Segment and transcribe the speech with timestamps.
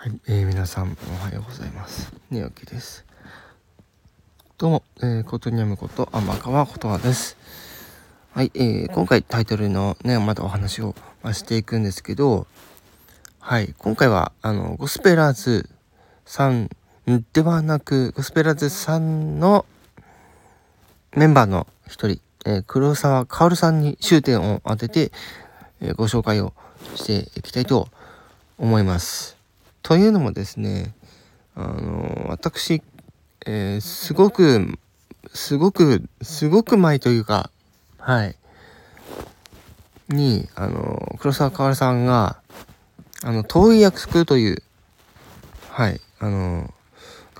[0.00, 2.12] はい、えー、皆さんおはようございます。
[2.30, 3.04] 寝起きです。
[4.56, 7.36] どうも、えー、ことにゃむこと天川ことわです。
[8.32, 10.94] はい、えー、今回タイトルのね、まだお話を
[11.32, 12.46] していくんですけど、
[13.40, 15.68] はい、今回は、あの、ゴスペラーズ
[16.24, 16.70] さん
[17.32, 19.66] ではなく、ゴスペラーズさんの
[21.16, 25.10] メンバーの一人、えー、黒沢薫さんに終点を当てて、
[25.80, 26.52] えー、ご紹介を
[26.94, 27.88] していきたいと
[28.58, 29.37] 思います。
[29.88, 30.94] というのもですね、
[31.54, 32.82] あの、私、
[33.46, 34.78] えー、すごく、
[35.32, 37.50] すごく、すごく前というか、
[37.96, 38.36] はい、
[40.10, 42.36] に、あの、黒沢かわるさんが、
[43.22, 44.62] あの、遠い約束という、
[45.70, 46.74] はい、あの、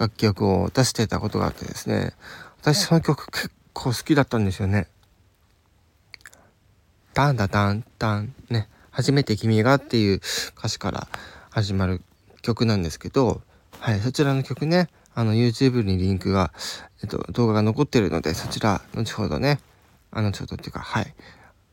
[0.00, 2.14] 楽曲を出してたことがあってですね、
[2.62, 4.88] 私その曲結構好きだったんですよね。
[7.12, 10.20] ダンダダンダンね、初めて君がっていう
[10.56, 11.08] 歌詞から
[11.50, 12.00] 始まる
[12.42, 13.42] 曲なんですけど、
[13.80, 16.52] はい、そちらの曲ね、あの YouTube にリンクが、
[17.02, 19.60] えっと、動画が残ってるので、そちら、後ほどね、
[20.10, 21.14] あの、ちょっとっていうか、はい、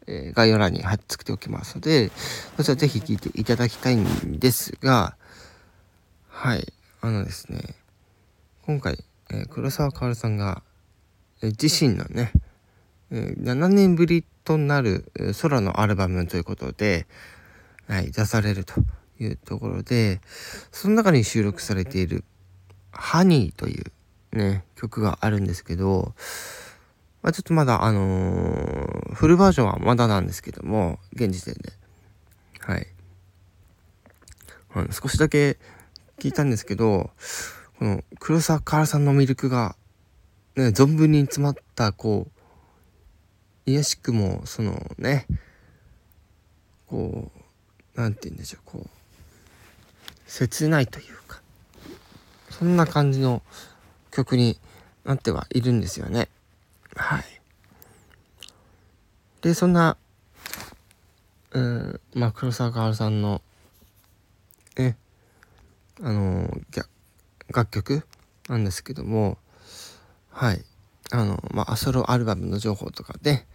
[0.07, 2.11] えー、概要欄に貼っつけておきますので、
[2.57, 5.15] そちらぜひ聴いていただきたいんですが、
[6.27, 7.75] はい、あのですね、
[8.65, 10.63] 今回、えー、黒沢薫さんが、
[11.41, 12.31] えー、自身のね、
[13.11, 17.07] え、7年ぶりとなる空のアルバムということで、
[17.87, 18.73] はい、出されると。
[19.19, 20.21] いうところで、
[20.71, 22.23] その中に収録されている、
[22.91, 23.91] ハニーという
[24.35, 26.13] ね、曲があるんですけど、
[27.21, 31.73] まあ、ちょっとまだ、あのー、フルバージョンはまだなんですけども、現時点で。
[32.59, 32.87] はい。
[34.75, 35.57] うん、少しだけ
[36.19, 37.11] 聞いたんですけど、
[37.79, 39.75] この黒沢からさんのミルクが、
[40.55, 42.31] ね、存分に詰まった、こう、
[43.65, 45.25] 癒しくも、そのね、
[46.87, 47.31] こ
[47.95, 48.89] う、なんて言うんでしょう、こう、
[50.25, 51.41] 切ないというか
[52.49, 53.41] そんな感じの
[54.11, 54.57] 曲に
[55.03, 56.29] なってはいるんですよね。
[56.95, 57.23] はい。
[59.41, 59.97] でそんな
[61.51, 63.41] うんまあ黒沢かるさんの
[64.77, 64.95] え
[66.01, 66.49] あの
[67.49, 68.07] 楽曲
[68.49, 69.37] なんですけども
[70.31, 70.63] はい。
[71.11, 73.45] あのまあソロアルバムの情報とかで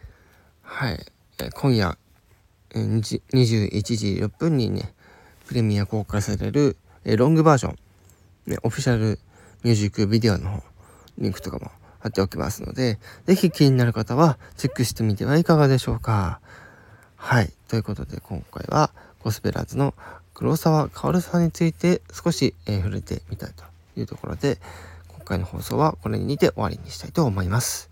[0.62, 1.06] はい。
[1.54, 1.97] 今夜
[2.75, 4.94] 21時6分にね
[5.50, 7.77] プレミア公開される、えロングバージョン、
[8.47, 9.19] ね、オフィシャル
[9.65, 10.62] ミュージックビデオの方、
[11.19, 16.38] リンクとかも貼っておきますので、ぜひ気になる方はチェックしてみてはいかがでしょうか。
[17.16, 17.53] はい。
[17.66, 18.93] ということで今回は
[19.25, 19.93] ゴスペラーズの
[20.34, 23.65] 黒沢薫さんについて少し、えー、触れてみたいと
[23.99, 24.61] いうところで、
[25.09, 27.89] 今回の放送はこれにて終わりにしたいと思います。